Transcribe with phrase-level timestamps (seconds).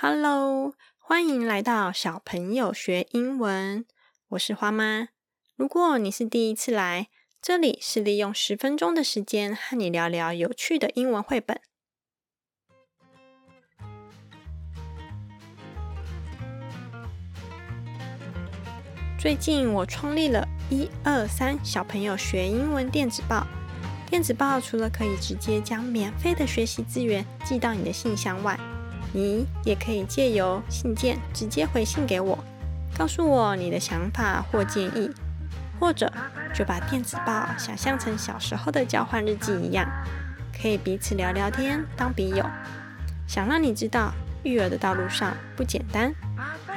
[0.00, 3.84] Hello，欢迎来到小朋友学英文。
[4.28, 5.08] 我是花妈。
[5.56, 7.08] 如果你是第一次来，
[7.42, 11.60] 这里是利用十分钟的时间和你聊聊有趣的英文绘本。
[19.18, 23.44] 最近我创立了一二三小朋友学英文电子报。
[24.08, 28.56] 电子报除了可以直接将免费的学习资源寄到你的信箱外，
[29.12, 32.38] 你也可以借由信件直接回信给我，
[32.96, 35.10] 告诉我你的想法或建议，
[35.80, 36.12] 或者
[36.54, 39.88] 就把电子报想象成小时候的交换日记一样，
[40.60, 42.44] 可以彼此聊聊天，当笔友。
[43.26, 46.12] 想让你知道，育儿的道路上不简单，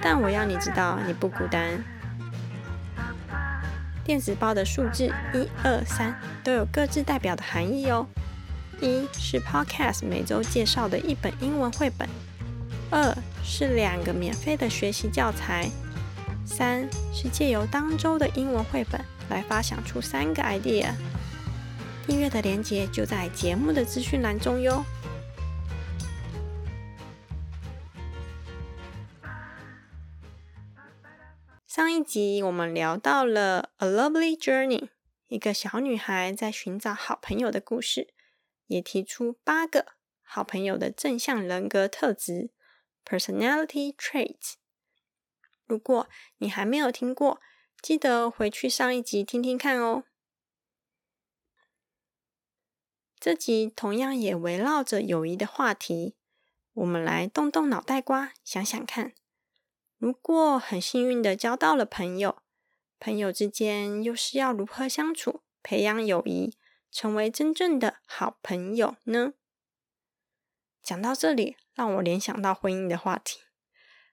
[0.00, 1.82] 但我要你知道，你不孤单。
[4.04, 8.06] 电子报的数字一二三都有各自代表的含义哦。
[8.80, 12.08] 一是 Podcast 每周介绍的一本英文绘本，
[12.90, 15.68] 二是两个免费的学习教材，
[16.46, 20.92] 三是借由当周的英文绘本来发想出三个 idea。
[22.06, 24.84] 订阅的链接就在节目的资讯栏中哟。
[31.66, 34.80] 上一集我们聊到了《A Lovely Journey》，
[35.26, 38.08] 一个小女孩在寻找好朋友的故事，
[38.68, 42.50] 也提出八个好朋友的正向人格特质
[43.04, 44.54] （Personality Traits）。
[45.66, 47.40] 如果你还没有听过，
[47.82, 50.04] 记得回去上一集听听看哦。
[53.20, 56.14] 这集同样也围绕着友谊的话题，
[56.72, 59.12] 我们来动动脑袋瓜，想想看。
[59.96, 62.42] 如果很幸运的交到了朋友，
[63.00, 66.56] 朋友之间又是要如何相处、培养友谊，
[66.90, 69.34] 成为真正的好朋友呢？
[70.82, 73.40] 讲到这里，让我联想到婚姻的话题。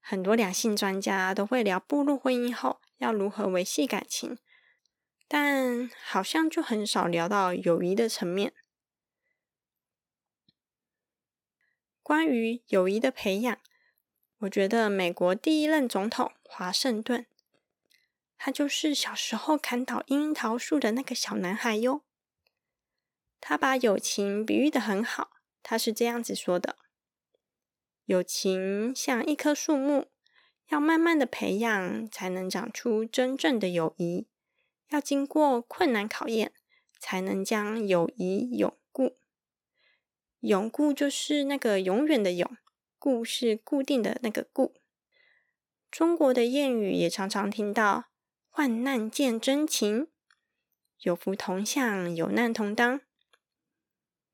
[0.00, 4.38] 很多两性专家都会聊步入婚姻后要如何维系感情，
[5.28, 8.52] 但好像就很少聊到友谊的层面。
[12.02, 13.58] 关于友谊的培养。
[14.38, 17.26] 我觉得美国第一任总统华盛顿，
[18.36, 22.02] 他就是小时候砍倒樱桃树的那个小男孩哟。
[23.44, 25.32] 他把友情比喻的很好，
[25.64, 26.76] 他是这样子说的：
[28.04, 30.06] 友情像一棵树木，
[30.68, 34.28] 要慢慢的培养，才能长出真正的友谊；
[34.90, 36.52] 要经过困难考验，
[37.00, 39.18] 才能将友谊永固。
[40.40, 42.56] 永固就是那个永远的永。
[42.98, 44.76] 固是固定的那个固。
[45.90, 48.04] 中国的谚语也常常听到
[48.48, 50.06] “患难见真情
[51.02, 53.00] ”，“有福同享，有难同当”。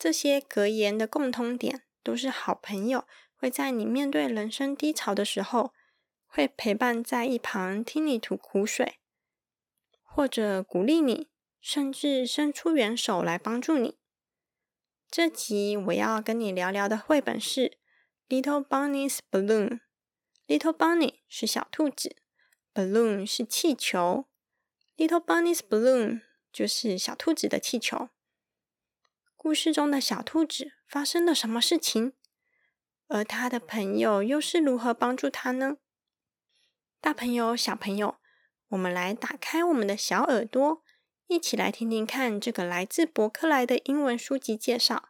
[0.00, 5.74] 这些格言的共通点，都是好朋友会在你面对人生低潮的时候，
[6.26, 8.98] 会陪伴在一旁听你吐苦水，
[10.02, 11.28] 或者鼓励你，
[11.60, 13.98] 甚至伸出援手来帮助你。
[15.10, 17.76] 这集我要跟你聊聊的绘本是。
[18.30, 19.80] Little Bunny's Balloon。
[20.46, 22.16] Little Bunny 是小兔子
[22.72, 24.24] ，Balloon 是气球。
[24.96, 28.08] Little Bunny's Balloon 就是小兔子的气球。
[29.42, 32.12] 故事中的小兔子发生了什么事情？
[33.08, 35.78] 而他的朋友又是如何帮助他呢？
[37.00, 38.16] 大朋友、小朋友，
[38.68, 40.82] 我们来打开我们的小耳朵，
[41.26, 45.08] 一起来听听看这个来自博客来的英文书籍介绍。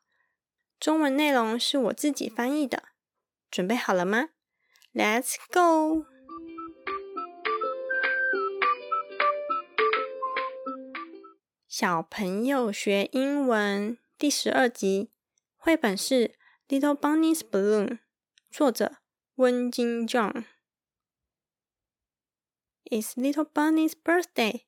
[0.79, 2.85] 中文内容是我自己翻译的。
[3.51, 4.29] 准备好了吗
[4.95, 6.07] ？Let's go！
[11.67, 15.09] 小朋友学英文第十二集，
[15.57, 16.15] 绘本是
[16.69, 17.87] 《Little Bunny's Balloon》，
[18.51, 18.97] 作者
[19.37, 20.45] 温金 John。
[22.85, 24.65] It's Little Bunny's birthday,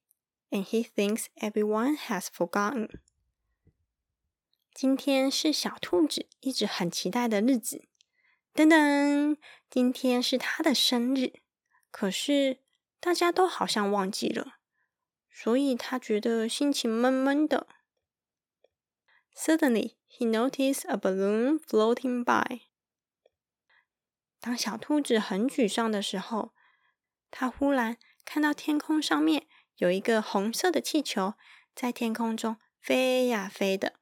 [0.48, 2.88] and he thinks everyone has forgotten。
[4.72, 7.84] 今天是小兔子一直很期待的日子。
[8.54, 9.36] 等等，
[9.68, 11.34] 今天是他的生日，
[11.90, 12.60] 可是
[12.98, 14.54] 大家都好像忘记了，
[15.30, 17.66] 所以他觉得心情闷闷的。
[19.35, 22.61] Suddenly, he noticed a balloon floating by.
[24.39, 26.53] 当小兔子很沮丧的时候，
[27.29, 29.47] 他忽然看到天空上面
[29.77, 31.35] 有一个红色的气球
[31.75, 33.93] 在天空中飞呀飞的。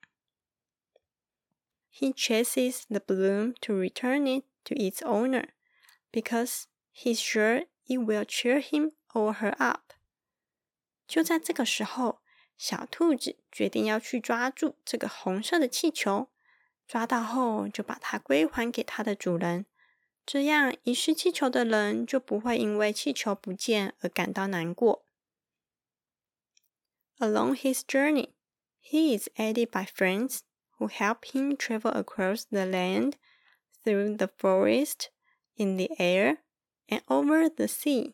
[1.92, 5.50] He chases the balloon to return it to its owner
[6.12, 6.64] because
[6.94, 9.94] he's sure it will cheer him or her up.
[11.08, 12.22] 就在这个时候，
[12.61, 16.29] 小兔子决定要去抓住这个红色的气球，
[16.87, 19.65] 抓到后就把它归还给它的主人，
[20.27, 25.07] 这样遗失气球的人就不会因为气球不见而感到难过。
[27.17, 28.29] Along his journey,
[28.83, 30.41] he is aided by friends
[30.77, 33.15] who help him travel across the land,
[33.83, 35.07] through the forest,
[35.57, 36.41] in the air,
[36.89, 38.13] and over the sea.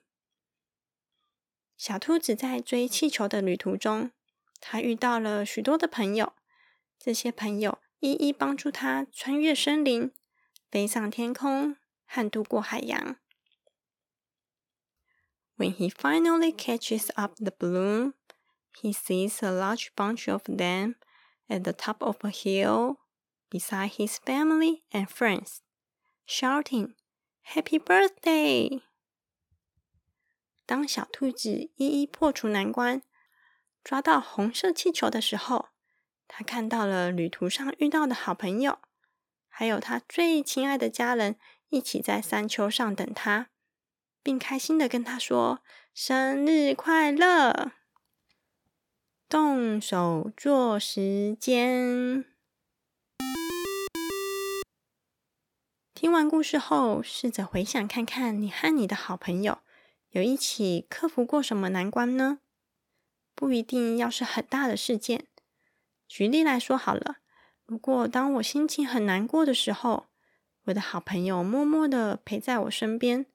[1.76, 4.12] 小兔子在追气球的旅途中，
[4.60, 6.32] 他遇到了许多的朋友。
[6.98, 10.12] 这些朋友一一帮助他穿越森林、
[10.70, 11.76] 飞上天空
[12.06, 13.16] 和渡过海洋。
[15.56, 18.14] When he finally catches up the balloon,
[18.82, 20.96] he sees a large bunch of them
[21.48, 22.96] at the top of a hill
[23.50, 25.60] beside his family and friends,
[26.26, 26.94] shouting,
[27.54, 28.82] Happy birthday!
[30.66, 33.00] 当小兔子一一破除难关，
[33.86, 35.68] 抓到红色气球的时候，
[36.26, 38.80] 他看到了旅途上遇到的好朋友，
[39.46, 41.36] 还有他最亲爱的家人
[41.68, 43.46] 一起在山丘上等他，
[44.24, 45.60] 并开心的跟他说
[45.94, 47.70] ：“生日快乐！”
[49.30, 52.24] 动手做时间。
[55.94, 59.60] 听完故事后，试着回想看看，你和你的好朋友
[60.10, 62.40] 有一起克服过什么难关呢？
[63.36, 65.26] 不一定要是很大的事件。
[66.08, 67.18] 举例来说好了，
[67.64, 70.06] 如果当我心情很难过的时候，
[70.64, 73.26] 我的好朋友默默的陪在我身边，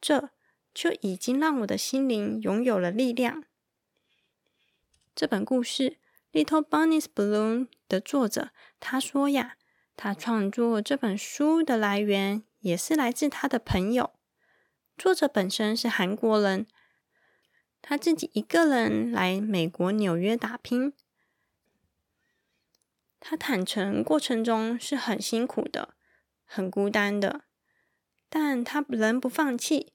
[0.00, 0.30] 这
[0.72, 3.44] 就已经让我的心灵拥有了力量。
[5.14, 5.98] 这本故事
[6.44, 8.50] 《Little Bunny's Balloon》的作者
[8.80, 9.56] 他说呀，
[9.96, 14.14] 他创作这本书的来源也是来自他的朋友。
[14.96, 16.66] 作者本身是韩国人，
[17.86, 20.94] 他自己一个人来美国纽约打拼。
[23.20, 25.94] 他坦诚过程中是很辛苦的，
[26.46, 27.44] 很孤单的，
[28.30, 29.92] 但他仍不放弃，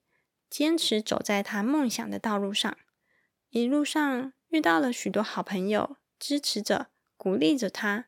[0.47, 2.77] 坚持走在他梦想的道路上，
[3.49, 4.33] 一路上。
[4.49, 8.07] 遇到了许多好朋友，支持着、鼓励着他，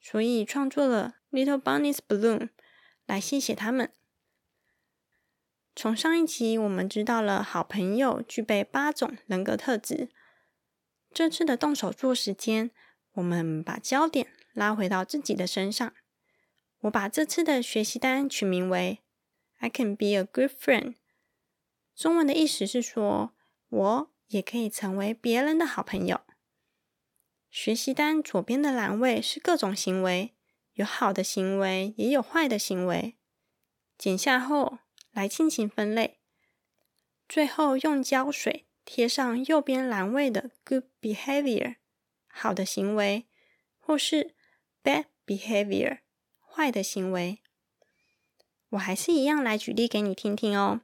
[0.00, 2.38] 所以创作了《Little Bunny's Balloon》
[3.06, 3.92] 来谢谢他们。
[5.78, 10.08] 从上一集我们知道了好朋友具备八种人格特质。
[11.12, 12.70] 这次的动手做时间，
[13.12, 15.92] 我们把焦点拉回到自己的身上。
[16.80, 19.02] 我把这次的学习单取名为
[19.58, 20.94] “I can be a good friend”，
[21.94, 23.32] 中文的意思是说，
[23.68, 24.10] 我。
[24.28, 26.22] 也可以成为别人的好朋友。
[27.48, 30.34] 学习单左边的栏位是各种行为，
[30.72, 33.16] 有好的行为，也有坏的行为。
[33.96, 34.80] 剪下后
[35.16, 36.18] 来进行分类，
[37.26, 41.76] 最后用胶水贴上右边栏位的 Good behavior
[42.26, 43.26] 好的行为，
[43.78, 44.34] 或是
[44.84, 46.00] Bad behavior
[46.38, 47.38] 坏的行为。
[48.68, 50.82] 我还是一样来举例给你听听哦。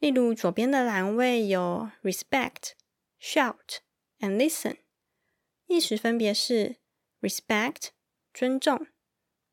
[0.00, 2.72] 例如左边的栏位有 Respect。
[3.20, 3.78] Shout
[4.20, 4.78] and listen，
[5.66, 6.76] 意思分别是
[7.20, 7.88] ：respect
[8.32, 8.86] 尊重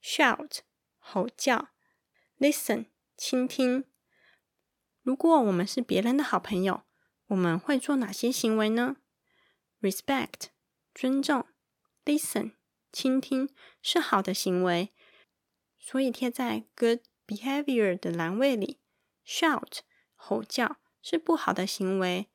[0.03, 0.59] ，shout
[0.99, 1.69] 吼叫
[2.39, 2.85] ，listen
[3.17, 3.85] 倾听。
[5.05, 6.81] 如果我们是别人的好朋友，
[7.27, 8.97] 我们会做哪些行为呢
[9.79, 10.47] ？Respect
[10.95, 11.45] 尊重
[12.03, 12.53] ，listen
[12.91, 13.47] 倾听
[13.83, 14.91] 是好的行为，
[15.77, 18.79] 所以贴在 good behavior 的栏位里。
[19.23, 19.81] Shout
[20.15, 22.31] 吼叫是不好的行为。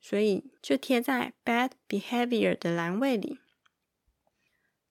[0.00, 3.38] 所以就贴在 bad behavior 的栏位里。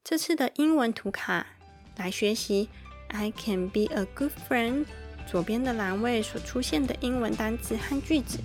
[0.03, 1.57] 这次的英文图卡
[1.97, 2.69] 来学习
[3.09, 4.85] I can be a good friend
[5.29, 8.39] 左边的栏位所出现的英文单词和句子，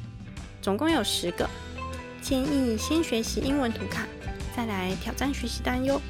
[0.60, 1.48] 总共有十个。
[2.20, 4.06] 建议先学习英文图卡，
[4.54, 6.00] 再来挑战学习单哟。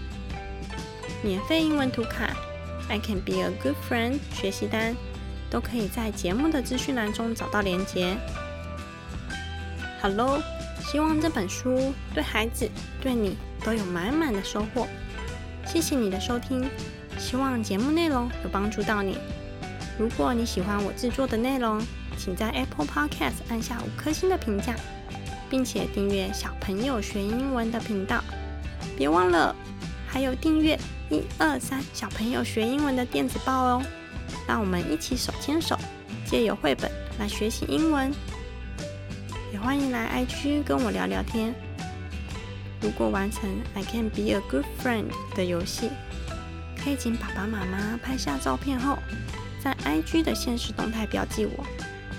[1.22, 2.34] 免费英文图卡
[2.88, 4.94] I can be a good friend 学习单
[5.48, 8.16] 都可以在节目的资讯栏中找到连结。
[10.00, 10.42] 好喽
[10.80, 12.68] 希望这本书对孩子、
[13.00, 14.86] 对你都有满满的收获。
[15.66, 16.68] 谢谢你的收听，
[17.18, 19.16] 希望节目内容有帮助到你。
[19.98, 21.80] 如果你喜欢我制作的内容，
[22.16, 24.74] 请在 Apple Podcast 按下五颗星的评价，
[25.48, 28.22] 并且订阅小朋友学英文的频道。
[28.96, 29.54] 别忘了
[30.08, 30.78] 还有订阅
[31.10, 33.82] 一二三小朋友学英文的电子报哦。
[34.46, 35.78] 让我们一起手牵手，
[36.26, 38.12] 借由绘本来学习英文。
[39.52, 41.54] 也欢迎来 IG 跟我聊聊天。
[42.80, 45.88] 如果完成 I can be a good friend 的游戏，
[46.82, 48.98] 可以请爸爸妈妈拍下照片后，
[49.94, 51.64] IG 的现实动态标记我，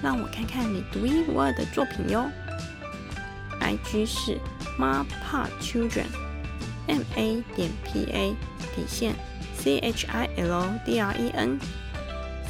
[0.01, 2.31] 让我看看你独一无二的作品哟。
[3.59, 4.39] IG 是
[4.79, 8.35] Mapa Children，M A 点 P A
[8.75, 9.13] 底线
[9.57, 11.59] C H I L D R E N。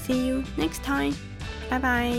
[0.05, 1.13] See you next time.
[1.70, 2.12] 拜拜。